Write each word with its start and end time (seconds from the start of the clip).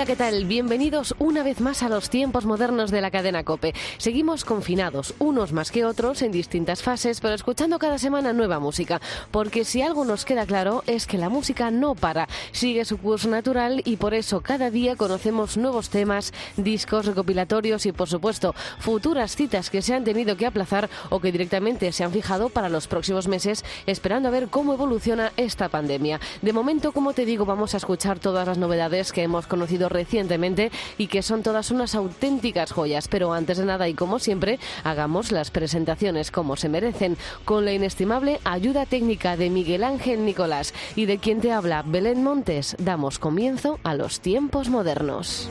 Hola, 0.00 0.06
¿qué 0.06 0.16
tal? 0.16 0.46
Bienvenidos 0.46 1.14
una 1.18 1.42
vez 1.42 1.60
más 1.60 1.82
a 1.82 1.90
los 1.90 2.08
tiempos 2.08 2.46
modernos 2.46 2.90
de 2.90 3.02
la 3.02 3.10
cadena 3.10 3.44
Cope. 3.44 3.74
Seguimos 3.98 4.46
confinados, 4.46 5.12
unos 5.18 5.52
más 5.52 5.70
que 5.70 5.84
otros, 5.84 6.22
en 6.22 6.32
distintas 6.32 6.82
fases, 6.82 7.20
pero 7.20 7.34
escuchando 7.34 7.78
cada 7.78 7.98
semana 7.98 8.32
nueva 8.32 8.58
música. 8.60 8.98
Porque 9.30 9.66
si 9.66 9.82
algo 9.82 10.06
nos 10.06 10.24
queda 10.24 10.46
claro 10.46 10.82
es 10.86 11.06
que 11.06 11.18
la 11.18 11.28
música 11.28 11.70
no 11.70 11.94
para, 11.94 12.30
sigue 12.50 12.86
su 12.86 12.96
curso 12.96 13.28
natural 13.28 13.82
y 13.84 13.96
por 13.96 14.14
eso 14.14 14.40
cada 14.40 14.70
día 14.70 14.96
conocemos 14.96 15.58
nuevos 15.58 15.90
temas, 15.90 16.32
discos 16.56 17.04
recopilatorios 17.04 17.84
y, 17.84 17.92
por 17.92 18.08
supuesto, 18.08 18.54
futuras 18.78 19.36
citas 19.36 19.68
que 19.68 19.82
se 19.82 19.92
han 19.92 20.04
tenido 20.04 20.34
que 20.34 20.46
aplazar 20.46 20.88
o 21.10 21.20
que 21.20 21.30
directamente 21.30 21.92
se 21.92 22.04
han 22.04 22.12
fijado 22.12 22.48
para 22.48 22.70
los 22.70 22.86
próximos 22.86 23.28
meses, 23.28 23.66
esperando 23.84 24.28
a 24.28 24.32
ver 24.32 24.48
cómo 24.48 24.72
evoluciona 24.72 25.34
esta 25.36 25.68
pandemia. 25.68 26.20
De 26.40 26.54
momento, 26.54 26.92
como 26.92 27.12
te 27.12 27.26
digo, 27.26 27.44
vamos 27.44 27.74
a 27.74 27.76
escuchar 27.76 28.18
todas 28.18 28.48
las 28.48 28.56
novedades 28.56 29.12
que 29.12 29.24
hemos 29.24 29.46
conocido 29.46 29.89
recientemente 29.90 30.70
y 30.96 31.08
que 31.08 31.22
son 31.22 31.42
todas 31.42 31.70
unas 31.70 31.94
auténticas 31.94 32.72
joyas. 32.72 33.08
Pero 33.08 33.32
antes 33.32 33.58
de 33.58 33.66
nada 33.66 33.88
y 33.88 33.94
como 33.94 34.18
siempre, 34.18 34.58
hagamos 34.84 35.32
las 35.32 35.50
presentaciones 35.50 36.30
como 36.30 36.56
se 36.56 36.68
merecen, 36.68 37.16
con 37.44 37.64
la 37.64 37.72
inestimable 37.72 38.40
ayuda 38.44 38.86
técnica 38.86 39.36
de 39.36 39.50
Miguel 39.50 39.84
Ángel 39.84 40.24
Nicolás 40.24 40.72
y 40.96 41.06
de 41.06 41.18
quien 41.18 41.40
te 41.40 41.52
habla 41.52 41.82
Belén 41.86 42.22
Montes, 42.22 42.76
damos 42.78 43.18
comienzo 43.18 43.78
a 43.82 43.94
los 43.94 44.20
tiempos 44.20 44.68
modernos. 44.68 45.50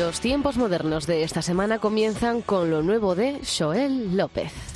Los 0.00 0.18
tiempos 0.18 0.56
modernos 0.56 1.06
de 1.06 1.24
esta 1.24 1.42
semana 1.42 1.78
comienzan 1.78 2.40
con 2.40 2.70
lo 2.70 2.82
nuevo 2.82 3.14
de 3.14 3.38
Joel 3.44 4.16
López. 4.16 4.69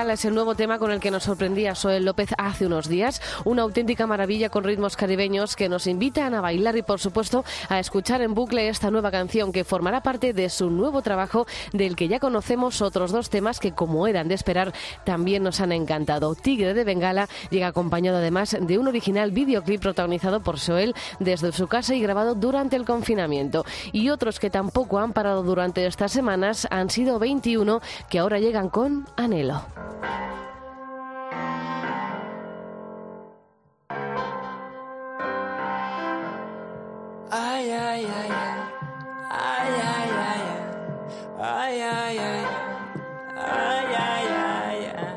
Es 0.00 0.24
el 0.24 0.34
nuevo 0.34 0.54
tema 0.54 0.78
con 0.78 0.90
el 0.92 0.98
que 0.98 1.10
nos 1.10 1.24
sorprendía 1.24 1.74
Soel 1.74 2.06
López 2.06 2.30
hace 2.38 2.64
unos 2.64 2.88
días. 2.88 3.20
Una 3.44 3.62
auténtica 3.62 4.06
maravilla 4.06 4.48
con 4.48 4.64
ritmos 4.64 4.96
caribeños 4.96 5.56
que 5.56 5.68
nos 5.68 5.86
invitan 5.86 6.32
a 6.34 6.40
bailar 6.40 6.74
y, 6.78 6.82
por 6.82 7.00
supuesto, 7.00 7.44
a 7.68 7.78
escuchar 7.78 8.22
en 8.22 8.32
bucle 8.32 8.68
esta 8.68 8.90
nueva 8.90 9.10
canción 9.10 9.52
que 9.52 9.62
formará 9.62 10.02
parte 10.02 10.32
de 10.32 10.48
su 10.48 10.70
nuevo 10.70 11.02
trabajo, 11.02 11.46
del 11.74 11.96
que 11.96 12.08
ya 12.08 12.18
conocemos 12.18 12.80
otros 12.80 13.12
dos 13.12 13.28
temas 13.28 13.60
que, 13.60 13.72
como 13.72 14.06
eran 14.06 14.26
de 14.26 14.34
esperar, 14.34 14.72
también 15.04 15.42
nos 15.42 15.60
han 15.60 15.70
encantado. 15.70 16.34
Tigre 16.34 16.72
de 16.72 16.84
Bengala 16.84 17.28
llega 17.50 17.66
acompañado 17.66 18.18
además 18.18 18.56
de 18.58 18.78
un 18.78 18.88
original 18.88 19.32
videoclip 19.32 19.82
protagonizado 19.82 20.40
por 20.40 20.58
Soel 20.58 20.94
desde 21.18 21.52
su 21.52 21.68
casa 21.68 21.94
y 21.94 22.00
grabado 22.00 22.34
durante 22.34 22.74
el 22.74 22.86
confinamiento. 22.86 23.66
Y 23.92 24.08
otros 24.08 24.40
que 24.40 24.48
tampoco 24.48 24.98
han 24.98 25.12
parado 25.12 25.42
durante 25.42 25.84
estas 25.84 26.10
semanas 26.10 26.66
han 26.70 26.88
sido 26.88 27.18
21 27.18 27.80
que 28.08 28.18
ahora 28.18 28.38
llegan 28.38 28.70
con 28.70 29.06
Anhelo. 29.16 29.89
Ay, 37.32 37.70
ay, 37.70 38.06
ay, 38.20 38.30
ay. 38.30 38.60
Ay, 39.30 39.70
ay, 39.94 40.10
ay, 40.28 40.42
ay. 40.42 40.60
Ay, 41.38 41.80
ay, 41.80 42.18
ay. 42.18 42.44
Ay, 43.36 43.86
ay, 43.98 44.26
ay, 44.28 44.92
ay. 44.96 45.14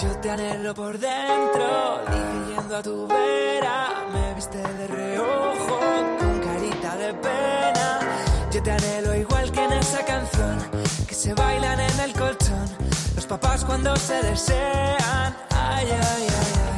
Yo 0.00 0.08
te 0.20 0.30
anhelo 0.30 0.74
por 0.74 0.98
dentro, 0.98 2.00
dije 2.10 2.54
yendo 2.54 2.76
a 2.76 2.82
tu 2.82 3.06
vera. 3.06 4.06
Me 4.12 4.34
viste 4.34 4.58
de 4.58 4.86
reojo, 4.86 5.78
con 6.18 6.40
carita 6.40 6.96
de 6.96 7.14
pena. 7.14 8.00
Yo 8.50 8.62
te 8.62 8.70
anhelo 8.72 9.14
igual 9.14 9.52
que 9.52 9.62
en 9.64 9.72
esa 9.72 10.04
canción, 10.04 10.58
que 11.06 11.14
se 11.14 11.34
bailan 11.34 11.80
en 11.80 12.00
el 12.00 12.12
colchón. 12.14 12.41
Papás 13.32 13.64
cuando 13.64 13.96
se 13.96 14.22
desean. 14.22 15.34
Ay, 15.56 15.88
ay. 15.88 16.26
Ay, 16.28 16.71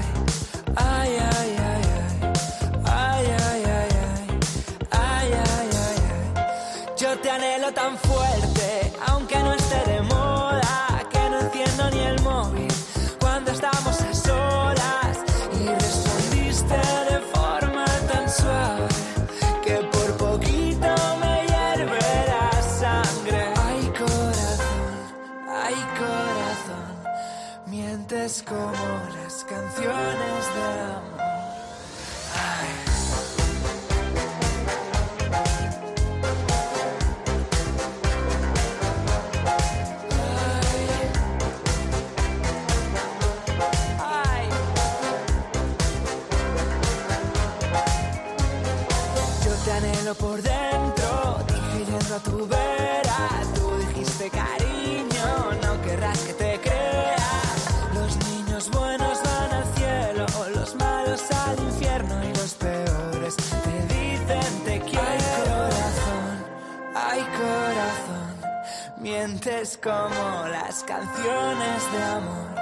mientes 69.27 69.79
como 69.83 70.49
las 70.49 70.85
canciones 70.85 71.93
de 71.93 72.03
amor. 72.03 72.55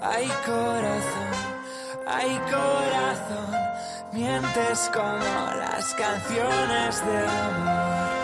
Ay, 0.00 0.28
corazón, 0.44 1.32
ay, 2.06 2.40
corazón, 2.48 3.50
mientes 4.12 4.90
como 4.94 5.54
las 5.58 5.92
canciones 5.94 7.04
de 7.06 7.18
amor. 7.18 8.15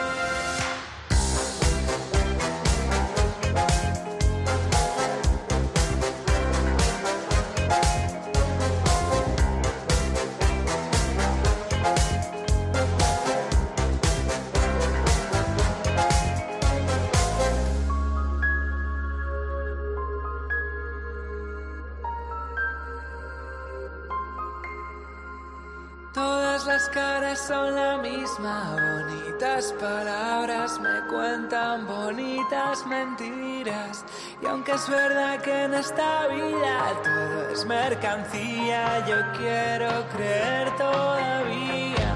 Y 34.42 34.46
aunque 34.46 34.72
es 34.72 34.88
verdad 34.88 35.40
que 35.40 35.64
en 35.64 35.74
esta 35.74 36.26
vida 36.26 37.00
todo 37.04 37.50
es 37.50 37.64
mercancía, 37.64 39.06
yo 39.06 39.16
quiero 39.38 39.88
creer 40.12 40.76
todavía. 40.76 42.10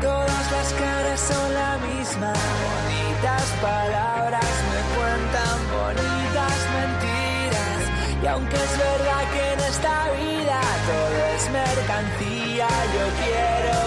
Todas 0.00 0.52
las 0.52 0.72
caras 0.72 1.20
son 1.20 1.54
la 1.54 1.78
misma, 1.78 2.32
bonitas 2.66 3.46
palabras 3.62 4.52
me 4.70 4.80
cuentan 4.96 5.58
bonitas 5.78 6.58
mentiras. 6.78 7.82
Y 8.20 8.26
aunque 8.26 8.56
es 8.56 8.78
verdad 8.78 9.22
que 9.32 9.52
en 9.52 9.60
esta 9.60 10.10
vida 10.18 10.60
todo 10.90 11.18
es 11.36 11.50
mercancía, 11.50 12.68
yo 12.96 13.04
quiero 13.22 13.79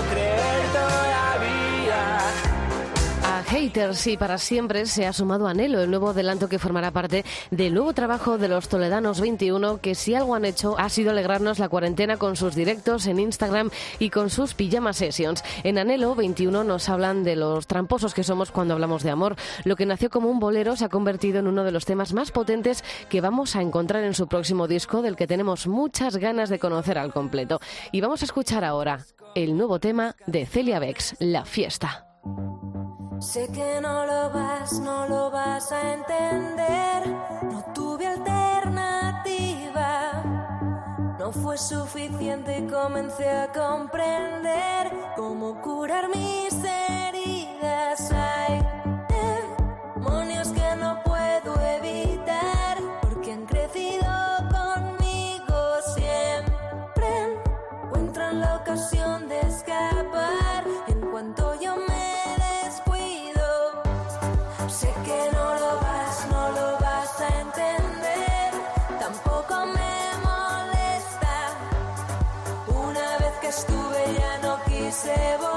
Haters 3.74 4.06
y 4.06 4.18
para 4.18 4.38
siempre 4.38 4.86
se 4.86 5.08
ha 5.08 5.14
sumado 5.14 5.48
Anhelo, 5.48 5.81
el 5.81 5.90
nuevo 5.90 6.10
adelanto 6.10 6.48
que 6.48 6.60
formará 6.60 6.92
parte 6.92 7.25
del 7.50 7.74
nuevo 7.74 7.92
trabajo 7.94 8.38
de 8.38 8.48
los 8.48 8.70
Toledanos 8.70 9.20
21, 9.20 9.80
que 9.80 9.96
si 9.96 10.14
algo 10.14 10.36
han 10.36 10.46
hecho 10.46 10.78
ha 10.78 10.90
sido 10.90 11.10
alegrarnos 11.10 11.58
la 11.58 11.70
cuarentena 11.70 12.18
con 12.18 12.36
sus 12.36 12.54
directos 12.54 13.08
en 13.08 13.18
Instagram 13.18 13.72
y 13.98 14.12
con 14.12 14.30
sus 14.30 14.54
pijama 14.54 14.94
sessions. 14.94 15.44
En 15.64 15.80
Anhelo 15.80 16.14
21 16.14 16.64
nos 16.64 16.88
hablan 16.88 17.24
de 17.24 17.36
los 17.36 17.66
tramposos 17.66 18.14
que 18.14 18.24
somos 18.24 18.52
cuando 18.52 18.75
hablamos 18.75 19.02
de 19.02 19.10
amor. 19.10 19.38
Lo 19.64 19.75
que 19.75 19.88
nació 19.88 20.12
como 20.12 20.30
un 20.30 20.40
bolero 20.40 20.75
se 20.75 20.86
ha 20.86 20.90
convertido 20.90 21.40
en 21.40 21.48
uno 21.48 21.64
de 21.64 21.72
los 21.72 21.86
temas 21.86 22.14
más 22.14 22.30
potentes 22.30 22.84
que 23.10 23.22
vamos 23.22 23.56
a 23.56 23.64
encontrar 23.64 24.04
en 24.04 24.14
su 24.14 24.28
próximo 24.28 24.68
disco, 24.68 25.02
del 25.02 25.16
que 25.16 25.25
tenemos 25.25 25.66
muchas 25.66 26.18
ganas 26.18 26.50
de 26.50 26.60
conocer 26.60 27.00
al 27.00 27.12
completo. 27.12 27.60
Y 27.92 28.02
vamos 28.02 28.22
a 28.22 28.25
escuchar 28.25 28.64
ahora 28.64 29.00
el 29.34 29.58
nuevo 29.58 29.80
tema 29.80 30.16
de 30.28 30.46
Celia 30.46 30.78
Bex, 30.78 31.16
La 31.18 31.44
Fiesta. 31.44 32.06
Sé 33.24 33.48
que 33.48 33.80
no 33.81 34.06
lo 34.06 34.30
vas, 34.31 34.80
no 34.81 35.08
lo 35.08 35.31
vas 35.31 35.72
a 35.72 35.94
entender. 35.94 37.08
No 37.44 37.64
tuve 37.74 38.06
alternativa. 38.06 39.42
No 41.18 41.31
fue 41.31 41.58
suficiente 41.58 42.60
y 42.60 42.68
comencé 42.68 43.30
a 43.30 43.50
comprender 43.50 44.92
cómo 45.16 45.62
curar 45.62 46.10
mis 46.10 46.54
heridas. 46.54 48.12
Sé 64.74 64.92
que 65.06 65.30
no 65.31 65.54
lo 65.54 65.80
vas, 65.81 66.28
no 66.31 66.50
lo 66.50 66.78
vas 66.80 67.22
a 67.22 67.28
entender. 67.42 68.52
Tampoco 69.00 69.68
me 69.68 69.96
molesta. 70.28 71.36
Una 72.68 73.18
vez 73.20 73.34
que 73.40 73.48
estuve 73.50 74.16
ya 74.18 74.38
no 74.40 74.58
quise 74.64 75.38
volver. 75.38 75.52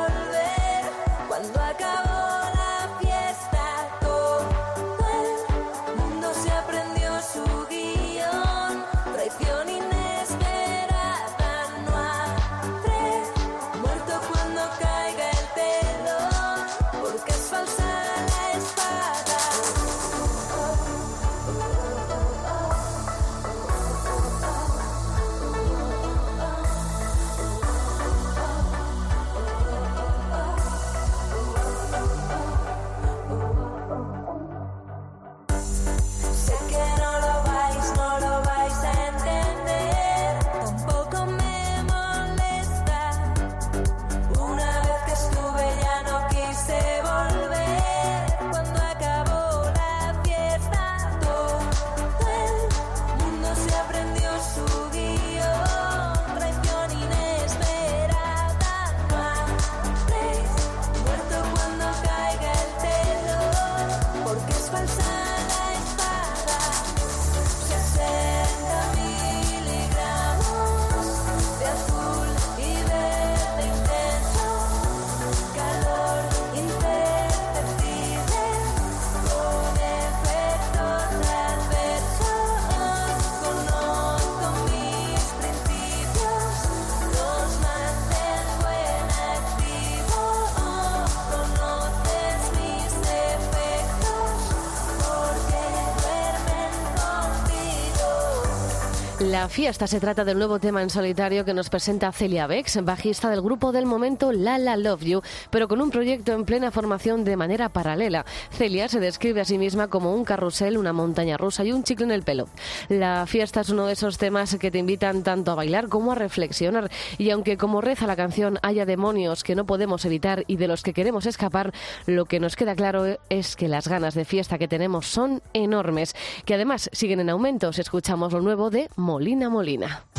La 99.46 99.50
fiesta 99.50 99.86
se 99.86 100.00
trata 100.00 100.24
del 100.24 100.38
nuevo 100.38 100.58
tema 100.58 100.82
en 100.82 100.90
solitario 100.90 101.44
que 101.44 101.54
nos 101.54 101.70
presenta 101.70 102.10
Celia 102.10 102.48
Bex, 102.48 102.82
bajista 102.82 103.30
del 103.30 103.42
grupo 103.42 103.70
del 103.70 103.86
momento 103.86 104.32
La 104.32 104.58
La 104.58 104.76
Love 104.76 105.04
You, 105.04 105.22
pero 105.50 105.68
con 105.68 105.80
un 105.80 105.92
proyecto 105.92 106.32
en 106.32 106.44
plena 106.44 106.72
formación 106.72 107.22
de 107.22 107.36
manera 107.36 107.68
paralela. 107.68 108.26
Celia 108.50 108.88
se 108.88 108.98
describe 108.98 109.40
a 109.40 109.44
sí 109.44 109.56
misma 109.56 109.86
como 109.86 110.12
un 110.12 110.24
carrusel, 110.24 110.76
una 110.76 110.92
montaña 110.92 111.36
rusa 111.36 111.64
y 111.64 111.70
un 111.70 111.84
chicle 111.84 112.06
en 112.06 112.10
el 112.10 112.24
pelo. 112.24 112.48
La 112.88 113.24
fiesta 113.28 113.60
es 113.60 113.70
uno 113.70 113.86
de 113.86 113.92
esos 113.92 114.18
temas 114.18 114.56
que 114.56 114.72
te 114.72 114.78
invitan 114.78 115.22
tanto 115.22 115.52
a 115.52 115.54
bailar 115.54 115.86
como 115.88 116.10
a 116.10 116.16
reflexionar. 116.16 116.90
Y 117.16 117.30
aunque 117.30 117.56
como 117.56 117.80
reza 117.80 118.08
la 118.08 118.16
canción 118.16 118.58
haya 118.62 118.84
demonios 118.84 119.44
que 119.44 119.54
no 119.54 119.64
podemos 119.64 120.04
evitar 120.06 120.42
y 120.48 120.56
de 120.56 120.66
los 120.66 120.82
que 120.82 120.92
queremos 120.92 121.24
escapar, 121.24 121.72
lo 122.06 122.24
que 122.24 122.40
nos 122.40 122.56
queda 122.56 122.74
claro 122.74 123.16
es 123.28 123.54
que 123.54 123.68
las 123.68 123.86
ganas 123.86 124.14
de 124.14 124.24
fiesta 124.24 124.58
que 124.58 124.66
tenemos 124.66 125.06
son 125.06 125.40
enormes, 125.52 126.16
que 126.44 126.54
además 126.54 126.90
siguen 126.92 127.20
en 127.20 127.30
aumento. 127.30 127.72
Si 127.72 127.80
escuchamos 127.80 128.32
lo 128.32 128.40
nuevo 128.40 128.70
de 128.70 128.90
Molina 128.96 129.35
Molina. 129.44 130.15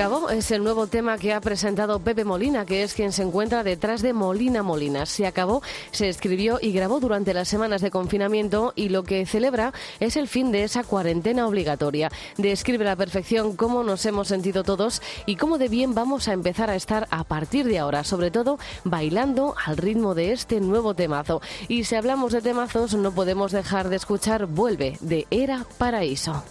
Acabó, 0.00 0.30
es 0.30 0.50
el 0.50 0.64
nuevo 0.64 0.86
tema 0.86 1.18
que 1.18 1.34
ha 1.34 1.42
presentado 1.42 2.00
Pepe 2.00 2.24
Molina, 2.24 2.64
que 2.64 2.82
es 2.82 2.94
quien 2.94 3.12
se 3.12 3.22
encuentra 3.22 3.62
detrás 3.62 4.00
de 4.00 4.14
Molina 4.14 4.62
Molina. 4.62 5.04
Se 5.04 5.26
acabó, 5.26 5.62
se 5.90 6.08
escribió 6.08 6.58
y 6.58 6.72
grabó 6.72 7.00
durante 7.00 7.34
las 7.34 7.48
semanas 7.48 7.82
de 7.82 7.90
confinamiento 7.90 8.72
y 8.76 8.88
lo 8.88 9.02
que 9.02 9.26
celebra 9.26 9.74
es 9.98 10.16
el 10.16 10.26
fin 10.26 10.52
de 10.52 10.64
esa 10.64 10.84
cuarentena 10.84 11.46
obligatoria. 11.46 12.10
Describe 12.38 12.82
a 12.84 12.88
la 12.88 12.96
perfección 12.96 13.56
cómo 13.56 13.82
nos 13.84 14.06
hemos 14.06 14.28
sentido 14.28 14.64
todos 14.64 15.02
y 15.26 15.36
cómo 15.36 15.58
de 15.58 15.68
bien 15.68 15.94
vamos 15.94 16.28
a 16.28 16.32
empezar 16.32 16.70
a 16.70 16.76
estar 16.76 17.06
a 17.10 17.22
partir 17.22 17.66
de 17.66 17.78
ahora, 17.78 18.02
sobre 18.02 18.30
todo 18.30 18.58
bailando 18.84 19.54
al 19.66 19.76
ritmo 19.76 20.14
de 20.14 20.32
este 20.32 20.62
nuevo 20.62 20.94
temazo. 20.94 21.42
Y 21.68 21.84
si 21.84 21.94
hablamos 21.96 22.32
de 22.32 22.40
temazos, 22.40 22.94
no 22.94 23.12
podemos 23.12 23.52
dejar 23.52 23.90
de 23.90 23.96
escuchar 23.96 24.46
Vuelve 24.46 24.96
de 25.02 25.26
Era 25.30 25.66
Paraíso. 25.76 26.42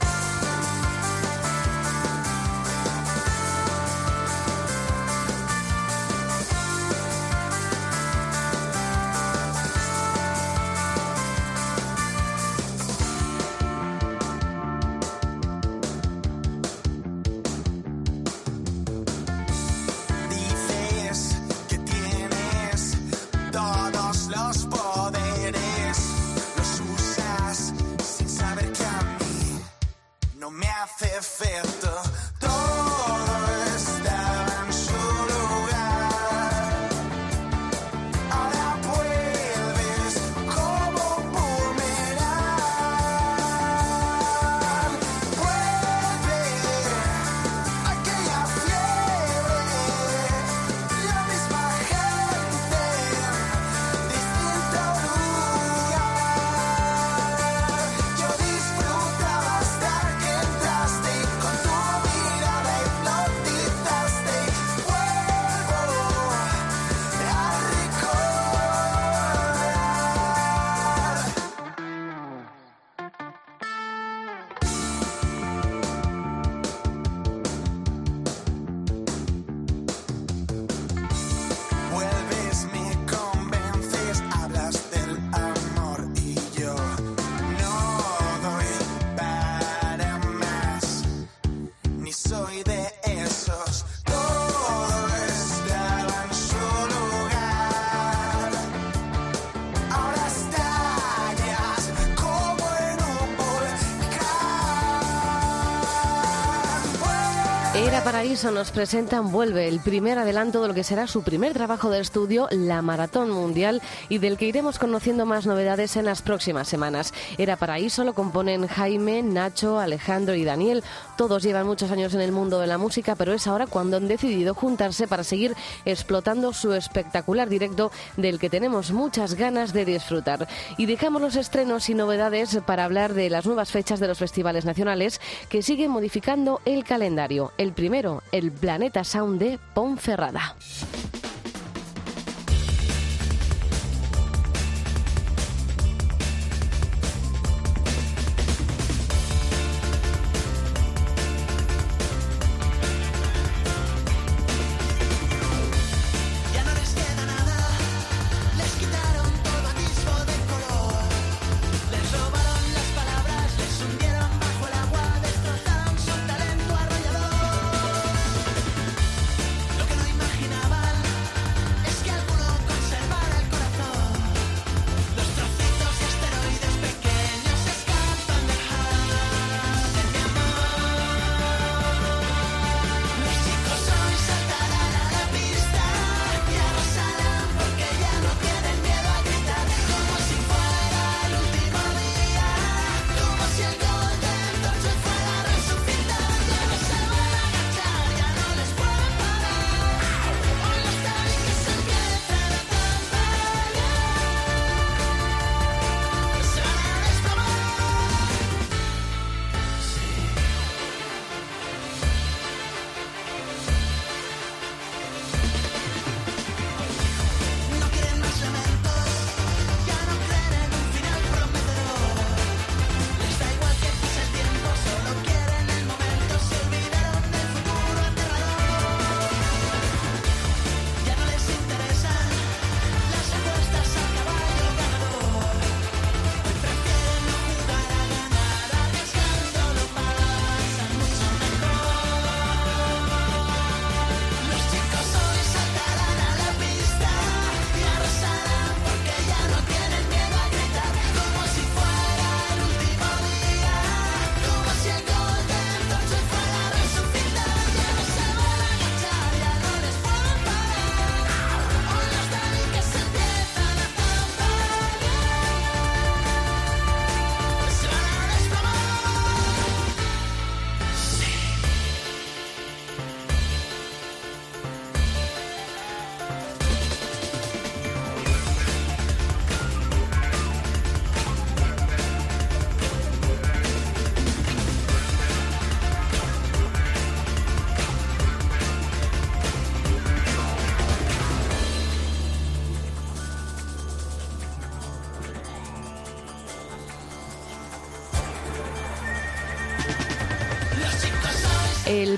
Paraíso 108.39 108.57
nos 108.57 108.71
presentan 108.71 109.33
Vuelve, 109.33 109.67
el 109.67 109.81
primer 109.81 110.17
adelanto 110.17 110.61
de 110.61 110.69
lo 110.69 110.73
que 110.73 110.85
será 110.85 111.07
su 111.07 111.23
primer 111.23 111.51
trabajo 111.51 111.89
de 111.89 111.99
estudio, 111.99 112.47
la 112.51 112.81
Maratón 112.81 113.31
Mundial, 113.31 113.81
y 114.07 114.19
del 114.19 114.37
que 114.37 114.45
iremos 114.45 114.79
conociendo 114.79 115.25
más 115.25 115.45
novedades 115.45 115.97
en 115.97 116.05
las 116.05 116.21
próximas 116.21 116.69
semanas. 116.69 117.13
Era 117.37 117.57
Paraíso 117.57 118.05
lo 118.05 118.13
componen 118.13 118.65
Jaime, 118.67 119.23
Nacho, 119.23 119.77
Alejandro 119.77 120.35
y 120.35 120.45
Daniel. 120.45 120.85
Todos 121.17 121.43
llevan 121.43 121.67
muchos 121.67 121.91
años 121.91 122.13
en 122.13 122.21
el 122.21 122.31
mundo 122.31 122.61
de 122.61 122.67
la 122.67 122.77
música, 122.77 123.15
pero 123.15 123.33
es 123.33 123.45
ahora 123.45 123.67
cuando 123.67 123.97
han 123.97 124.07
decidido 124.07 124.53
juntarse 124.53 125.05
para 125.05 125.25
seguir 125.25 125.53
explotando 125.83 126.53
su 126.53 126.71
espectacular 126.73 127.49
directo 127.49 127.91
del 128.15 128.39
que 128.39 128.49
tenemos 128.49 128.91
muchas 128.91 129.33
ganas 129.33 129.73
de 129.73 129.83
disfrutar. 129.83 130.47
Y 130.77 130.85
dejamos 130.85 131.21
los 131.21 131.35
estrenos 131.35 131.89
y 131.89 131.93
novedades 131.93 132.57
para 132.65 132.85
hablar 132.85 133.15
de 133.15 133.29
las 133.29 133.45
nuevas 133.45 133.71
fechas 133.71 133.99
de 133.99 134.07
los 134.07 134.17
festivales 134.17 134.63
nacionales 134.63 135.19
que 135.49 135.61
siguen 135.61 135.91
modificando 135.91 136.61
el 136.63 136.85
calendario. 136.85 137.51
El 137.57 137.73
primero, 137.73 138.23
el 138.31 138.51
Planeta 138.51 139.03
Sound 139.03 139.39
de 139.39 139.59
Ponferrada. 139.73 140.55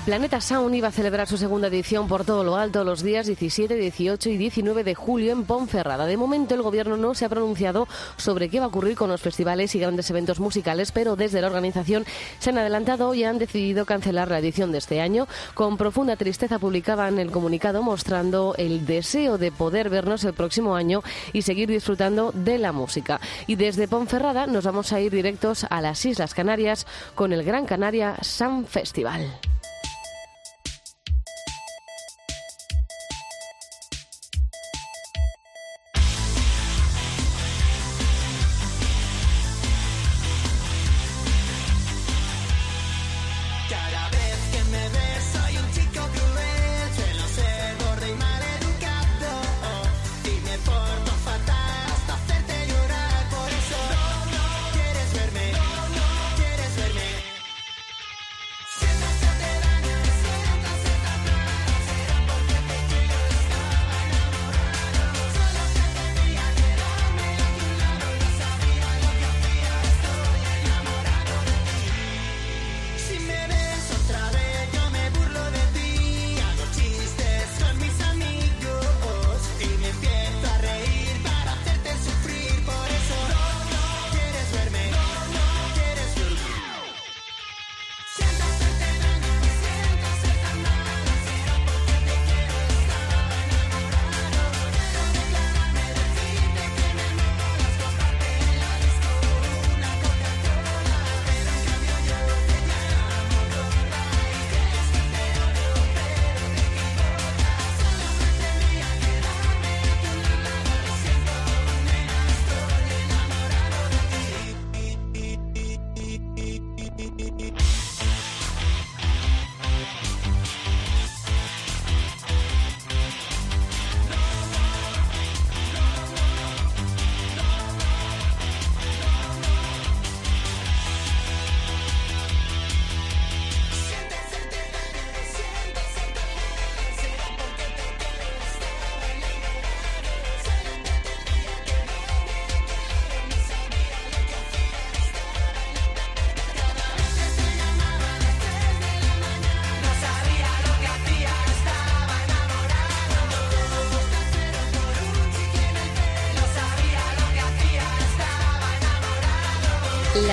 Planeta 0.04 0.40
Sound 0.40 0.74
iba 0.74 0.88
a 0.88 0.90
celebrar 0.90 1.28
su 1.28 1.38
segunda 1.38 1.68
edición 1.68 2.08
por 2.08 2.24
todo 2.24 2.42
lo 2.42 2.56
alto 2.56 2.82
los 2.82 3.04
días 3.04 3.28
17, 3.28 3.76
18 3.76 4.30
y 4.30 4.36
19 4.36 4.82
de 4.82 4.96
julio 4.96 5.30
en 5.30 5.44
Ponferrada. 5.44 6.06
De 6.06 6.16
momento 6.16 6.56
el 6.56 6.62
gobierno 6.62 6.96
no 6.96 7.14
se 7.14 7.24
ha 7.24 7.28
pronunciado 7.28 7.86
sobre 8.16 8.48
qué 8.48 8.58
va 8.58 8.64
a 8.64 8.68
ocurrir 8.68 8.96
con 8.96 9.10
los 9.10 9.20
festivales 9.20 9.72
y 9.76 9.78
grandes 9.78 10.10
eventos 10.10 10.40
musicales, 10.40 10.90
pero 10.90 11.14
desde 11.14 11.40
la 11.40 11.46
organización 11.46 12.04
se 12.40 12.50
han 12.50 12.58
adelantado 12.58 13.14
y 13.14 13.22
han 13.22 13.38
decidido 13.38 13.86
cancelar 13.86 14.28
la 14.28 14.40
edición 14.40 14.72
de 14.72 14.78
este 14.78 15.00
año. 15.00 15.28
Con 15.54 15.76
profunda 15.76 16.16
tristeza 16.16 16.58
publicaban 16.58 17.20
el 17.20 17.30
comunicado 17.30 17.84
mostrando 17.84 18.56
el 18.58 18.84
deseo 18.84 19.38
de 19.38 19.52
poder 19.52 19.88
vernos 19.88 20.24
el 20.24 20.34
próximo 20.34 20.74
año 20.74 21.04
y 21.32 21.42
seguir 21.42 21.68
disfrutando 21.68 22.32
de 22.32 22.58
la 22.58 22.72
música. 22.72 23.20
Y 23.46 23.54
desde 23.54 23.86
Ponferrada 23.86 24.48
nos 24.48 24.64
vamos 24.64 24.92
a 24.92 25.00
ir 25.00 25.12
directos 25.12 25.64
a 25.70 25.80
las 25.80 26.04
Islas 26.04 26.34
Canarias 26.34 26.88
con 27.14 27.32
el 27.32 27.44
Gran 27.44 27.66
Canaria 27.66 28.16
Sun 28.20 28.66
Festival. 28.66 29.32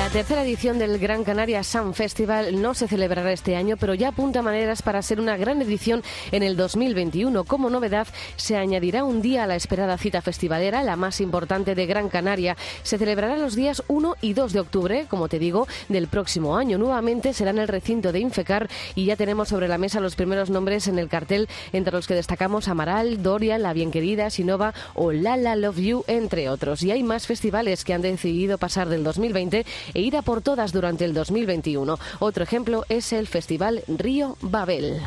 La 0.09 0.13
tercera 0.13 0.41
edición 0.41 0.79
del 0.79 0.97
Gran 0.97 1.23
Canaria 1.23 1.63
Sound 1.63 1.93
Festival 1.93 2.59
no 2.59 2.73
se 2.73 2.87
celebrará 2.87 3.31
este 3.31 3.55
año, 3.55 3.77
pero 3.77 3.93
ya 3.93 4.07
apunta 4.07 4.41
maneras 4.41 4.81
para 4.81 5.03
ser 5.03 5.19
una 5.19 5.37
gran 5.37 5.61
edición 5.61 6.01
en 6.31 6.41
el 6.41 6.57
2021. 6.57 7.43
Como 7.43 7.69
novedad, 7.69 8.07
se 8.35 8.57
añadirá 8.57 9.03
un 9.03 9.21
día 9.21 9.43
a 9.43 9.47
la 9.47 9.55
esperada 9.55 9.99
cita 9.99 10.23
festivalera, 10.23 10.81
la 10.81 10.95
más 10.95 11.21
importante 11.21 11.75
de 11.75 11.85
Gran 11.85 12.09
Canaria. 12.09 12.57
Se 12.81 12.97
celebrará 12.97 13.37
los 13.37 13.53
días 13.53 13.83
1 13.87 14.15
y 14.19 14.33
2 14.33 14.51
de 14.51 14.59
octubre, 14.59 15.05
como 15.07 15.29
te 15.29 15.37
digo, 15.37 15.67
del 15.89 16.07
próximo 16.07 16.57
año. 16.57 16.79
Nuevamente 16.79 17.31
será 17.31 17.51
en 17.51 17.59
el 17.59 17.67
recinto 17.67 18.11
de 18.11 18.19
Infecar 18.19 18.67
y 18.95 19.05
ya 19.05 19.15
tenemos 19.15 19.49
sobre 19.49 19.67
la 19.67 19.77
mesa 19.77 19.99
los 19.99 20.15
primeros 20.15 20.49
nombres 20.49 20.87
en 20.87 20.97
el 20.97 21.07
cartel, 21.07 21.47
entre 21.71 21.93
los 21.93 22.07
que 22.07 22.15
destacamos 22.15 22.67
Amaral, 22.67 23.21
Doria, 23.21 23.59
La 23.59 23.73
Bien 23.73 23.91
Querida, 23.91 24.31
Sinova 24.31 24.73
o 24.95 25.11
Lala 25.11 25.55
Love 25.55 25.77
You, 25.77 26.03
entre 26.07 26.49
otros. 26.49 26.81
Y 26.81 26.89
hay 26.89 27.03
más 27.03 27.27
festivales 27.27 27.83
que 27.83 27.93
han 27.93 28.01
decidido 28.01 28.57
pasar 28.57 28.89
del 28.89 29.03
2020 29.03 29.67
e 29.99 30.01
ir 30.01 30.15
a 30.15 30.21
por 30.21 30.41
todas 30.41 30.71
durante 30.71 31.03
el 31.03 31.13
2021. 31.13 31.99
Otro 32.19 32.43
ejemplo 32.43 32.85
es 32.87 33.11
el 33.11 33.27
Festival 33.27 33.83
Río 33.87 34.37
Babel. 34.41 35.01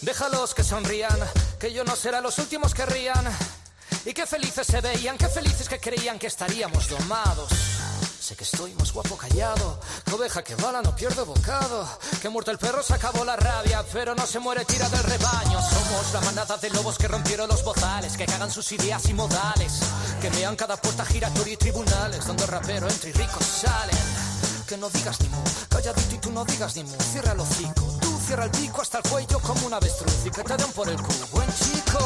Déjalos 0.00 0.54
que 0.54 0.64
sonrían, 0.64 1.18
que 1.58 1.72
yo 1.72 1.84
no 1.84 1.94
será 1.94 2.22
los 2.22 2.38
últimos 2.38 2.72
que 2.72 2.86
rían. 2.86 3.24
Y 4.06 4.14
qué 4.14 4.26
felices 4.26 4.66
se 4.66 4.80
veían, 4.80 5.18
qué 5.18 5.28
felices 5.28 5.68
que 5.68 5.78
creían 5.78 6.18
que 6.18 6.28
estaríamos 6.28 6.88
domados. 6.88 7.79
Sé 8.30 8.36
que 8.36 8.44
estoy 8.44 8.72
más 8.74 8.92
guapo 8.92 9.16
callado, 9.16 9.80
que 10.04 10.14
oveja 10.14 10.40
que 10.44 10.54
bala 10.54 10.80
no 10.82 10.94
pierde 10.94 11.20
bocado. 11.24 11.84
Que 12.22 12.28
muerto 12.28 12.52
el 12.52 12.58
perro 12.58 12.80
se 12.80 12.94
acabó 12.94 13.24
la 13.24 13.34
rabia, 13.34 13.84
pero 13.92 14.14
no 14.14 14.24
se 14.24 14.38
muere 14.38 14.64
tira 14.64 14.88
del 14.88 15.02
rebaño. 15.02 15.60
Somos 15.60 16.12
la 16.12 16.20
manada 16.20 16.56
de 16.56 16.70
lobos 16.70 16.96
que 16.96 17.08
rompieron 17.08 17.48
los 17.48 17.64
bozales, 17.64 18.16
que 18.16 18.26
cagan 18.26 18.52
sus 18.52 18.70
ideas 18.70 19.04
y 19.08 19.14
modales. 19.14 19.80
Que 20.22 20.30
vean 20.30 20.54
cada 20.54 20.76
puerta 20.76 21.04
giratoria 21.04 21.54
y 21.54 21.56
tribunales, 21.56 22.24
donde 22.24 22.44
el 22.44 22.50
rapero 22.50 22.88
entra 22.88 23.08
y 23.08 23.12
ricos 23.14 23.44
salen. 23.44 23.98
Que 24.68 24.76
no 24.76 24.88
digas 24.90 25.20
ni 25.22 25.28
mu, 25.28 25.42
calladito 25.68 26.14
y 26.14 26.18
tú 26.18 26.30
no 26.30 26.44
digas 26.44 26.76
ni 26.76 26.84
mu, 26.84 26.96
cierra 27.10 27.32
el 27.32 27.40
hocico. 27.40 27.98
Tú 28.00 28.20
cierra 28.24 28.44
el 28.44 28.52
pico 28.52 28.80
hasta 28.80 28.98
el 28.98 29.10
cuello 29.10 29.40
como 29.40 29.66
un 29.66 29.74
avestruz 29.74 30.24
y 30.24 30.30
que 30.30 30.44
te 30.44 30.56
den 30.56 30.70
por 30.70 30.88
el 30.88 31.02
culo, 31.02 31.26
buen 31.32 31.48
chico. 31.52 31.98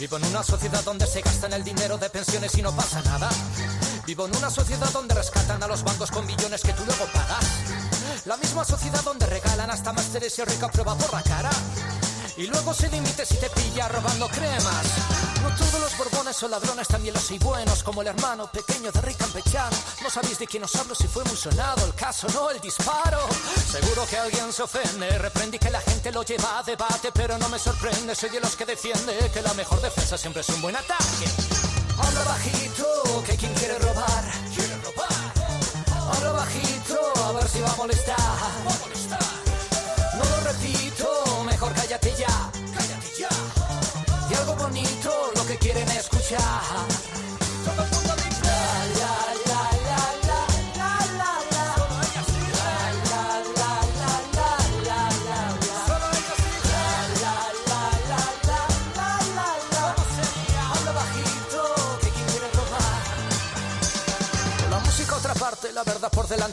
Vivo 0.00 0.16
en 0.16 0.24
una 0.26 0.42
sociedad 0.42 0.82
donde 0.82 1.06
se 1.06 1.20
gastan 1.20 1.52
el 1.52 1.62
dinero 1.62 1.96
de 1.96 2.10
pensiones 2.10 2.58
y 2.58 2.62
no 2.62 2.74
pasa 2.74 3.02
nada. 3.02 3.28
Vivo 4.08 4.24
en 4.24 4.34
una 4.36 4.48
sociedad 4.48 4.90
donde 4.90 5.14
rescatan 5.14 5.62
a 5.62 5.68
los 5.68 5.84
bancos 5.84 6.10
con 6.10 6.24
millones 6.24 6.62
que 6.62 6.72
tú 6.72 6.82
luego 6.86 7.04
pagas. 7.12 7.44
La 8.24 8.38
misma 8.38 8.64
sociedad 8.64 9.04
donde 9.04 9.26
regalan 9.26 9.70
hasta 9.70 9.92
másteres 9.92 10.38
y 10.38 10.44
rica 10.44 10.70
prueba 10.70 10.96
por 10.96 11.12
la 11.12 11.22
cara. 11.22 11.50
Y 12.38 12.46
luego 12.46 12.72
se 12.72 12.88
limite 12.88 13.26
si 13.26 13.36
te 13.36 13.50
pilla 13.50 13.86
robando 13.86 14.26
cremas. 14.28 14.86
No 15.42 15.54
todos 15.54 15.78
los 15.78 15.98
borbones 15.98 16.34
son 16.34 16.52
ladrones, 16.52 16.88
también 16.88 17.12
los 17.12 17.30
hay 17.30 17.38
buenos, 17.38 17.82
como 17.82 18.00
el 18.00 18.08
hermano 18.08 18.50
pequeño 18.50 18.90
de 18.90 19.00
Rick 19.02 19.18
Campechano. 19.18 19.76
No 20.02 20.08
sabéis 20.08 20.38
de 20.38 20.46
quién 20.46 20.64
os 20.64 20.74
hablo 20.76 20.94
si 20.94 21.06
fue 21.06 21.22
muy 21.24 21.36
sonado 21.36 21.84
el 21.84 21.92
caso, 21.92 22.28
no 22.32 22.48
el 22.48 22.62
disparo. 22.62 23.20
Seguro 23.70 24.06
que 24.06 24.16
alguien 24.16 24.50
se 24.54 24.62
ofende, 24.62 25.18
reprendí 25.18 25.58
que 25.58 25.68
la 25.68 25.82
gente 25.82 26.10
lo 26.12 26.22
lleva 26.22 26.60
a 26.60 26.62
debate, 26.62 27.10
pero 27.12 27.36
no 27.36 27.50
me 27.50 27.58
sorprende, 27.58 28.14
soy 28.14 28.30
de 28.30 28.40
los 28.40 28.56
que 28.56 28.64
defiende 28.64 29.30
que 29.34 29.42
la 29.42 29.52
mejor 29.52 29.82
defensa 29.82 30.16
siempre 30.16 30.40
es 30.40 30.48
un 30.48 30.62
buen 30.62 30.76
ataque. 30.76 31.67
Habla 31.98 32.24
bajito, 32.24 33.24
que 33.26 33.36
quien 33.36 33.52
quiere 33.54 33.78
robar, 33.78 34.24
quiere 34.54 34.76
robar. 34.76 35.32
Habla 36.12 36.32
bajito, 36.32 36.98
a 37.24 37.32
ver 37.32 37.48
si 37.48 37.60
va 37.60 37.72
a 37.72 37.76
molestar. 37.76 38.16
Va 38.18 38.74
a 38.74 38.78
molestar. 38.84 39.18
No 40.16 40.24
lo 40.24 40.36
repito, 40.50 41.44
mejor 41.44 41.72
cállate 41.74 42.14
ya, 42.16 42.50
cállate 42.74 43.10
ya. 43.18 43.28
Y 44.30 44.34
algo 44.34 44.54
bonito, 44.56 45.30
lo 45.34 45.46
que 45.46 45.56
quieren 45.58 45.88
escuchar. 45.90 46.38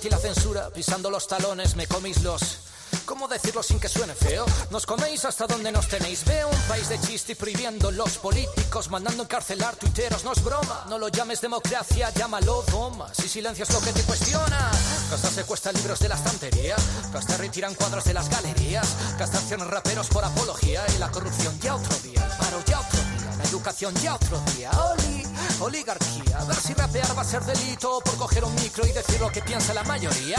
Y 0.04 0.10
la 0.10 0.18
censura. 0.18 0.70
Pisando 0.72 1.10
los 1.10 1.28
talones, 1.28 1.76
me 1.76 1.88
coméis 1.88 2.22
los. 2.22 2.60
¿Cómo 3.06 3.28
decirlo 3.28 3.62
sin 3.62 3.80
que 3.80 3.88
suene 3.88 4.14
feo? 4.14 4.46
Nos 4.72 4.86
coméis 4.86 5.26
hasta 5.26 5.48
donde 5.48 5.72
nos 5.72 5.88
tenéis. 5.88 6.26
Veo 6.26 6.50
un 6.50 6.62
país 6.68 6.90
de 6.90 7.00
chiste 7.00 7.34
y 7.34 7.36
prohibiendo 7.36 7.92
los 7.92 8.18
políticos, 8.18 8.90
mandando 8.90 9.24
encarcelar 9.24 9.76
tuiteros. 9.76 10.24
No 10.24 10.34
es 10.34 10.44
broma, 10.44 10.86
no 10.90 10.98
lo 10.98 11.10
llames 11.10 11.42
democracia, 11.42 12.12
llámalo 12.12 12.64
doma. 12.72 13.14
Si 13.14 13.28
silencias 13.30 13.72
lo 13.72 13.80
que 13.82 13.94
te 13.94 14.02
cuestiona, 14.04 14.72
que 15.10 15.16
hasta 15.16 15.30
secuestra 15.30 15.72
libros 15.72 16.00
de 16.00 16.10
la 16.10 16.16
estantería, 16.16 16.76
que 17.12 17.18
hasta 17.18 17.38
retiran 17.38 17.76
cuadros 17.76 18.04
de 18.06 18.14
las 18.14 18.30
galerías, 18.30 18.88
que 19.18 19.24
hasta 19.24 19.38
accionan 19.38 19.70
raperos 19.70 20.08
por 20.08 20.24
apología 20.24 20.84
y 20.96 20.98
la 20.98 21.12
corrupción 21.12 21.58
ya 21.60 21.76
otro 21.76 21.96
día, 22.00 22.28
paro 22.40 22.64
ya 22.66 22.80
otro 22.80 23.00
día, 23.04 23.15
educación 23.46 23.94
ya 23.96 24.16
otro 24.16 24.40
día. 24.56 24.72
Oli, 24.72 25.24
oligarquía, 25.62 26.40
a 26.40 26.46
ver 26.46 26.58
si 26.58 26.74
rapear 26.74 27.18
va 27.18 27.22
a 27.22 27.26
ser 27.26 27.44
delito 27.44 28.00
por 28.04 28.16
coger 28.18 28.44
un 28.44 28.54
micro 28.56 28.86
y 28.86 28.92
decir 28.92 29.20
lo 29.20 29.32
que 29.32 29.42
piensa 29.42 29.74
la 29.74 29.84
mayoría. 29.84 30.38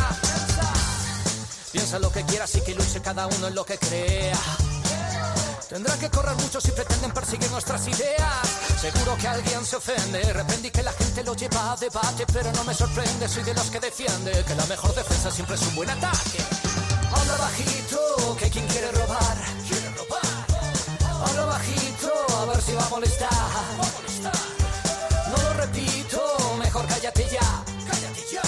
Piensa. 1.72 1.98
Lo 1.98 2.10
que 2.10 2.24
quieras 2.24 2.54
y 2.56 2.60
que 2.62 2.74
luche 2.74 3.00
cada 3.00 3.26
uno 3.26 3.48
en 3.48 3.54
lo 3.54 3.64
que 3.64 3.78
crea. 3.78 4.38
Tendrá 5.68 5.96
que 5.98 6.08
correr 6.10 6.34
mucho 6.36 6.60
si 6.60 6.70
pretenden 6.70 7.12
perseguir 7.12 7.50
nuestras 7.50 7.86
ideas. 7.86 8.48
Seguro 8.80 9.16
que 9.16 9.28
alguien 9.28 9.64
se 9.64 9.76
ofende. 9.76 10.20
Reprendí 10.32 10.70
que 10.70 10.82
la 10.82 10.92
gente 10.92 11.22
lo 11.22 11.34
lleva 11.34 11.72
a 11.72 11.76
debate, 11.76 12.24
pero 12.32 12.52
no 12.52 12.64
me 12.64 12.74
sorprende. 12.74 13.28
Soy 13.28 13.42
de 13.42 13.54
los 13.54 13.70
que 13.70 13.80
defiende 13.80 14.44
que 14.46 14.54
la 14.54 14.64
mejor 14.66 14.94
defensa 14.94 15.30
siempre 15.30 15.56
es 15.56 15.62
un 15.62 15.74
buen 15.76 15.90
ataque. 15.90 16.38
Habla 17.12 17.36
bajito, 17.36 18.36
que 18.38 18.50
quien 18.50 18.66
quiere 18.68 18.90
a 22.86 22.90
molestar. 22.90 23.30
No 25.30 25.42
lo 25.42 25.52
repito, 25.54 26.20
mejor 26.58 26.86
cállate 26.86 27.26
ya, 27.30 27.64
cállate 27.88 28.22
ya. 28.32 28.42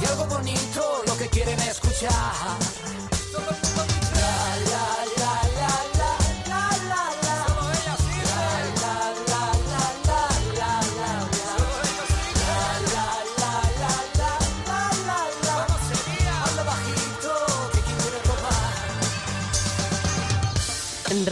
Y 0.00 0.04
algo 0.06 0.26
bonito, 0.26 1.02
lo 1.06 1.16
que 1.16 1.28
quieren 1.28 1.60
escuchar. 1.60 2.54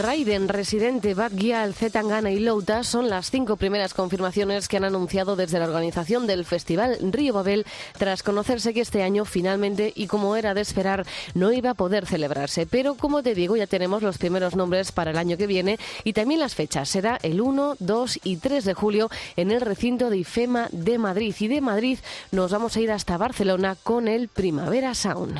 Raiden, 0.03 0.49
Residente, 0.49 1.13
Bad 1.13 1.31
Gyal, 1.31 1.73
Zetangana 1.73 2.29
y 2.29 2.37
Louta 2.37 2.83
son 2.83 3.09
las 3.09 3.31
cinco 3.31 3.55
primeras 3.55 3.93
confirmaciones 3.93 4.67
que 4.67 4.75
han 4.75 4.83
anunciado 4.83 5.37
desde 5.37 5.59
la 5.59 5.65
organización 5.65 6.27
del 6.27 6.43
Festival 6.43 6.97
Río 7.01 7.33
Babel 7.33 7.65
tras 7.97 8.21
conocerse 8.21 8.73
que 8.73 8.81
este 8.81 9.01
año 9.01 9.23
finalmente 9.23 9.93
y 9.95 10.07
como 10.07 10.35
era 10.35 10.53
de 10.53 10.59
esperar 10.59 11.05
no 11.35 11.53
iba 11.53 11.69
a 11.69 11.73
poder 11.73 12.05
celebrarse. 12.05 12.65
Pero 12.65 12.95
como 12.95 13.23
te 13.23 13.33
digo 13.33 13.55
ya 13.55 13.65
tenemos 13.65 14.03
los 14.03 14.17
primeros 14.17 14.57
nombres 14.57 14.91
para 14.91 15.11
el 15.11 15.17
año 15.17 15.37
que 15.37 15.47
viene 15.47 15.79
y 16.03 16.11
también 16.11 16.41
las 16.41 16.53
fechas. 16.53 16.89
Será 16.89 17.17
el 17.23 17.39
1, 17.39 17.77
2 17.79 18.19
y 18.25 18.35
3 18.35 18.65
de 18.65 18.73
julio 18.73 19.09
en 19.37 19.51
el 19.51 19.61
recinto 19.61 20.09
de 20.09 20.17
IFEMA 20.17 20.67
de 20.73 20.97
Madrid. 20.97 21.33
Y 21.39 21.47
de 21.47 21.61
Madrid 21.61 21.99
nos 22.33 22.51
vamos 22.51 22.75
a 22.75 22.81
ir 22.81 22.91
hasta 22.91 23.15
Barcelona 23.15 23.77
con 23.81 24.09
el 24.09 24.27
Primavera 24.27 24.95
Sound. 24.95 25.39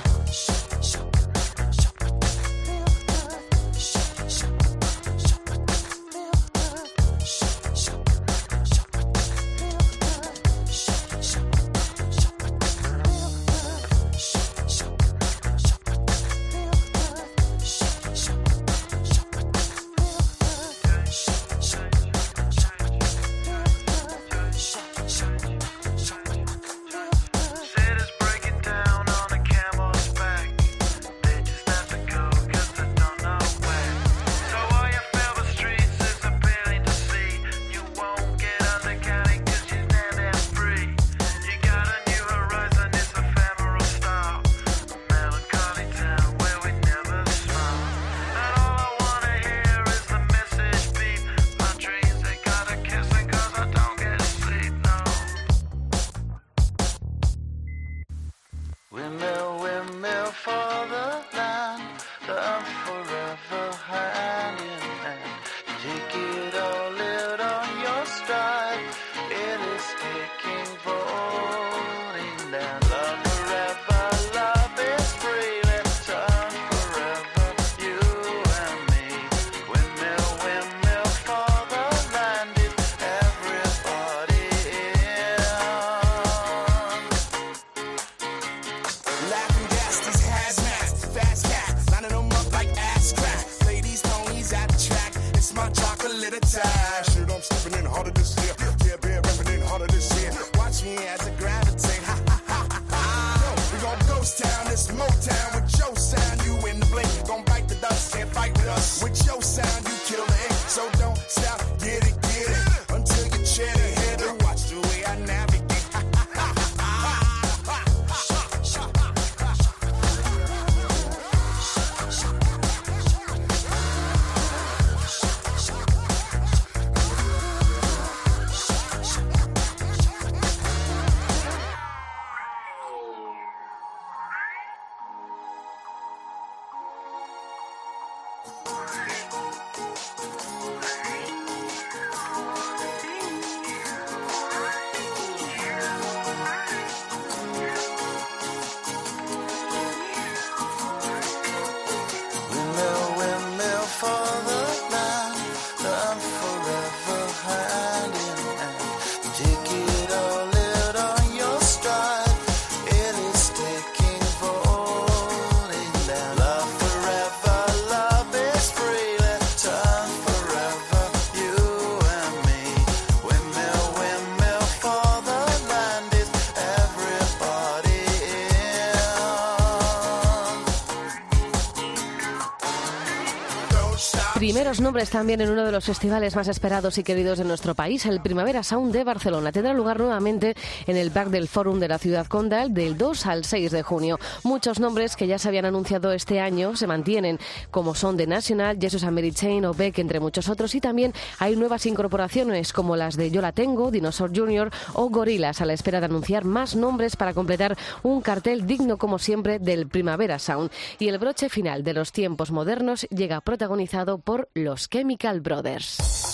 Primeros 184.74 184.92
nombres 184.92 185.10
también 185.12 185.40
en 185.40 185.52
uno 185.52 185.66
de 185.66 185.72
los 185.72 185.86
festivales 185.86 186.36
más 186.36 186.48
esperados 186.48 186.98
y 186.98 187.04
queridos 187.04 187.38
de 187.38 187.44
nuestro 187.44 187.76
país, 187.76 188.08
el 188.08 188.22
Primavera 188.22 188.64
Sound 188.64 188.92
de 188.92 189.04
Barcelona. 189.04 189.52
Tendrá 189.52 189.72
lugar 189.72 190.00
nuevamente 190.00 190.56
en 190.88 190.98
el 190.98 191.12
Parc 191.12 191.30
del 191.30 191.48
Fórum 191.48 191.80
de 191.80 191.88
la 191.88 192.00
Ciudad 192.00 192.26
Condal 192.26 192.74
del 192.74 192.98
2 192.98 193.28
al 193.28 193.46
6 193.46 193.70
de 193.70 193.84
junio. 193.84 194.18
Muchos 194.44 194.80
nombres 194.80 195.16
que 195.16 195.28
ya 195.28 195.38
se 195.38 195.48
habían 195.48 195.66
anunciado 195.66 196.12
este 196.12 196.40
año 196.40 196.76
se 196.76 196.88
mantienen, 196.88 197.38
como 197.70 197.94
son 197.94 198.18
The 198.18 198.26
National, 198.26 198.80
Jesus 198.82 199.04
and 199.04 199.14
Mary 199.14 199.32
Chain 199.32 199.64
o 199.66 199.76
Beck, 199.76 200.00
entre 200.00 200.20
muchos 200.20 200.50
otros. 200.50 200.74
Y 200.74 200.82
también 200.82 201.14
hay 201.38 201.56
nuevas 201.56 201.86
incorporaciones 201.86 202.74
como 202.74 202.96
las 202.96 203.16
de 203.16 203.30
Yo 203.30 203.42
la 203.42 203.52
Tengo, 203.52 203.92
Dinosaur 203.92 204.36
Jr. 204.36 204.72
o 204.94 205.08
Gorilas, 205.12 205.62
a 205.62 205.66
la 205.66 205.74
espera 205.74 206.00
de 206.00 206.08
anunciar 206.08 206.46
más 206.46 206.76
nombres 206.76 207.16
para 207.16 207.36
completar 207.36 207.78
un 208.02 208.22
cartel 208.22 208.66
digno, 208.66 208.98
como 208.98 209.20
siempre, 209.20 209.60
del 209.60 209.88
Primavera 209.88 210.40
Sound. 210.40 210.72
Y 210.98 211.10
el 211.10 211.20
broche 211.20 211.50
final 211.50 211.84
de 211.84 211.94
los 211.94 212.12
tiempos 212.12 212.50
modernos 212.50 213.04
llega 213.12 213.40
protagonizado 213.42 214.18
por 214.18 214.50
los 214.64 214.90
Chemical 214.90 215.42
Brothers. 215.42 216.33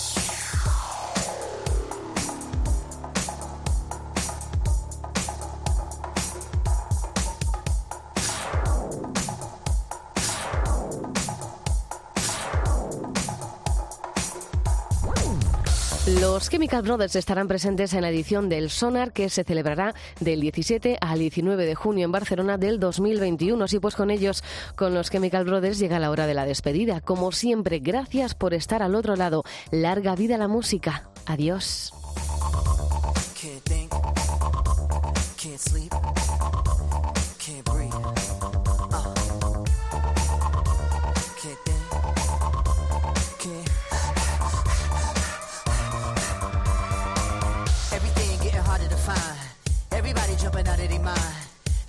Los 16.18 16.50
Chemical 16.50 16.82
Brothers 16.82 17.14
estarán 17.14 17.46
presentes 17.46 17.94
en 17.94 18.02
la 18.02 18.08
edición 18.08 18.48
del 18.48 18.70
Sonar 18.70 19.12
que 19.12 19.28
se 19.28 19.44
celebrará 19.44 19.94
del 20.18 20.40
17 20.40 20.98
al 21.00 21.18
19 21.18 21.66
de 21.66 21.74
junio 21.74 22.04
en 22.04 22.12
Barcelona 22.12 22.58
del 22.58 22.80
2021. 22.80 23.62
Así 23.64 23.78
pues 23.78 23.94
con 23.94 24.10
ellos, 24.10 24.42
con 24.74 24.92
los 24.94 25.10
Chemical 25.10 25.44
Brothers 25.44 25.78
llega 25.78 25.98
la 25.98 26.10
hora 26.10 26.26
de 26.26 26.34
la 26.34 26.46
despedida. 26.46 27.00
Como 27.00 27.30
siempre, 27.30 27.78
gracias 27.78 28.34
por 28.34 28.54
estar 28.54 28.82
al 28.82 28.94
otro 28.94 29.14
lado. 29.14 29.44
Larga 29.70 30.16
vida 30.16 30.36
la 30.38 30.48
música. 30.48 31.10
Adiós. 31.26 31.92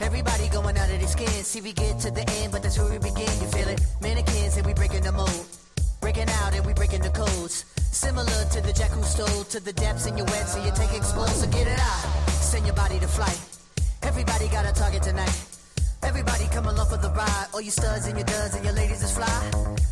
Everybody 0.02 0.50
going 0.50 0.78
out 0.78 0.90
of 0.90 1.00
their 1.00 1.08
skin. 1.08 1.44
See, 1.44 1.62
we 1.62 1.74
get 1.74 2.00
to 2.00 2.12
the 2.12 2.28
end, 2.42 2.52
but 2.52 2.64
that's 2.64 2.78
where 2.78 2.90
we 2.90 2.98
begin. 2.98 3.32
You 3.42 3.48
feel 3.48 3.68
it? 3.68 3.82
Mannequins 4.02 4.58
and 4.58 4.66
we 4.66 4.74
breaking 4.74 5.04
the 5.04 5.12
mold. 5.12 5.46
Breaking 6.02 6.30
out 6.42 6.54
and 6.56 6.66
we 6.66 6.74
breaking 6.74 7.02
the 7.02 7.10
codes. 7.10 7.66
Similar 7.92 8.46
to 8.54 8.62
the 8.62 8.74
jack 8.74 8.90
who 8.92 9.04
stole 9.04 9.44
to 9.44 9.60
the 9.60 9.74
depths 9.74 10.08
in 10.08 10.18
your 10.18 10.26
wet, 10.28 10.48
so 10.48 10.64
you 10.64 10.72
take 10.72 10.94
explode, 10.94 11.30
so 11.30 11.48
get 11.48 11.68
it 11.68 11.80
out. 11.80 12.04
Send 12.30 12.66
your 12.66 12.76
body 12.76 13.00
to 13.00 13.08
flight. 13.08 13.40
Everybody 14.02 14.48
got 14.48 14.66
a 14.66 14.74
target 14.74 15.04
tonight. 15.04 15.38
Everybody 16.04 16.46
come 16.48 16.66
along 16.66 16.88
for 16.88 16.98
the 16.98 17.12
ride. 17.12 17.48
All 17.54 17.62
you 17.62 17.72
studs 17.72 18.08
and 18.08 18.18
your 18.18 18.26
duds 18.26 18.56
and 18.56 18.66
your 18.66 18.74
ladies 18.74 19.04
is 19.04 19.12
fly. 19.12 19.52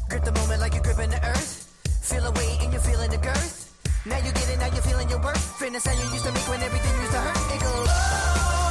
Grip 0.10 0.24
the 0.24 0.32
moment 0.32 0.60
like 0.62 0.74
you're 0.74 0.84
gripping 0.84 1.12
the 1.12 1.24
earth. 1.28 1.70
Feel 2.02 2.26
a 2.26 2.32
weight 2.32 2.58
and 2.62 2.74
you're 2.74 2.82
feeling 2.82 3.12
the 3.12 3.18
girth. 3.18 3.70
Now 4.06 4.18
you 4.18 4.32
get 4.32 4.50
it, 4.50 4.58
now 4.58 4.74
you're 4.74 4.82
feeling 4.82 5.10
your 5.10 5.22
worth. 5.22 5.60
Fitness 5.60 5.86
how 5.86 5.94
you 5.94 6.10
used 6.12 6.26
to 6.26 6.32
make 6.32 6.48
when 6.50 6.62
everything 6.62 6.96
used 7.00 7.12
to 7.12 7.20
hurt. 7.20 7.56
It 7.56 7.62
goes. 7.62 7.90
No 7.90 8.69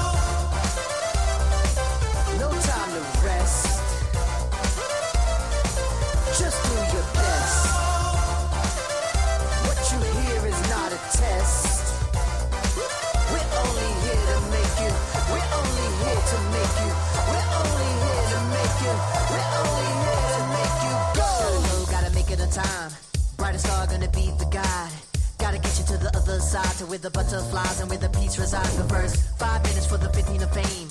time. 22.63 22.91
Brightest 23.37 23.67
star 23.67 23.87
gonna 23.87 24.09
be 24.09 24.31
the 24.39 24.49
guide. 24.51 24.93
Gotta 25.39 25.59
get 25.59 25.79
you 25.79 25.85
to 25.93 25.97
the 25.99 26.11
other 26.17 26.41
side, 26.41 26.75
to 26.79 26.87
where 26.87 26.99
the 26.99 27.11
butterflies 27.11 27.81
and 27.81 27.89
where 27.89 27.99
the 27.99 28.09
peace 28.11 28.39
resides. 28.39 28.77
The 28.77 28.89
first 28.95 29.17
five 29.39 29.63
minutes 29.65 29.87
for 29.87 29.99
the 29.99 30.11
15 30.13 30.43
of 30.43 30.53
fame. 30.53 30.89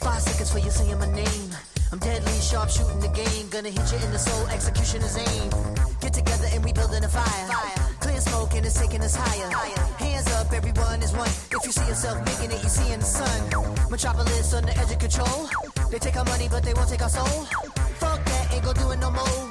Five 0.00 0.22
seconds 0.22 0.50
for 0.50 0.58
you 0.58 0.70
saying 0.70 0.98
my 0.98 1.10
name. 1.12 1.50
I'm 1.92 1.98
deadly 1.98 2.40
sharp 2.40 2.70
shooting 2.70 3.00
the 3.00 3.08
game. 3.08 3.48
Gonna 3.50 3.70
hit 3.70 3.86
you 3.92 3.98
in 3.98 4.10
the 4.12 4.18
soul, 4.18 4.46
execution 4.48 5.02
is 5.02 5.16
aim. 5.16 5.50
Get 6.00 6.14
together 6.14 6.48
and 6.52 6.64
we 6.64 6.72
building 6.72 7.04
a 7.04 7.08
fire. 7.08 7.69
Clear 8.00 8.20
smoke 8.20 8.54
and 8.54 8.66
it's 8.66 8.78
taking 8.80 9.02
us 9.02 9.14
higher. 9.14 9.50
Hands 9.98 10.26
up, 10.32 10.52
everyone 10.52 11.02
is 11.02 11.12
one. 11.12 11.28
If 11.28 11.66
you 11.66 11.72
see 11.72 11.86
yourself 11.86 12.24
making 12.24 12.56
it, 12.56 12.62
you 12.62 12.68
see 12.68 12.92
in 12.92 13.00
the 13.00 13.06
sun. 13.06 13.40
Metropolis 13.90 14.54
on 14.54 14.64
the 14.64 14.76
edge 14.76 14.90
of 14.90 14.98
control. 14.98 15.48
They 15.90 15.98
take 15.98 16.16
our 16.16 16.24
money, 16.24 16.48
but 16.48 16.62
they 16.62 16.72
won't 16.74 16.88
take 16.88 17.02
our 17.02 17.10
soul. 17.10 17.44
Fuck 18.00 18.24
that, 18.24 18.52
ain't 18.52 18.64
gonna 18.64 18.80
do 18.80 18.90
it 18.90 19.00
no 19.00 19.10
more. 19.10 19.49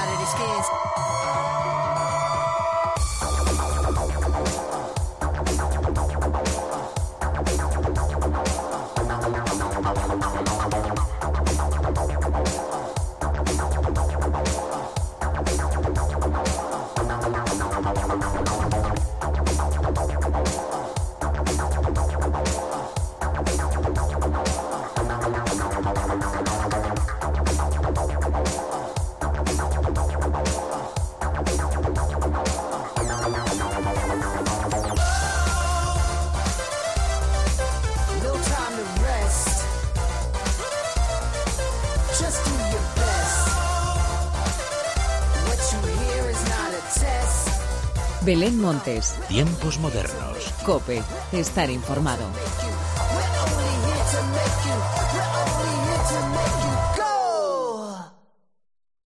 out 0.00 0.08
of 0.08 0.18
this 0.18 0.32
kids. 0.32 0.89
Belén 48.40 48.58
Montes, 48.58 49.18
Tiempos 49.28 49.78
modernos. 49.78 50.54
Cope, 50.64 51.02
estar 51.30 51.68
informado. 51.68 52.24